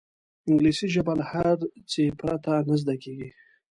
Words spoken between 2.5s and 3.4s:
نه زده کېږي